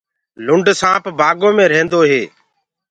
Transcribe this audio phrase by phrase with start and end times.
[0.45, 2.21] لُنڊ سآنپ بآگو مي رهيندو هي۔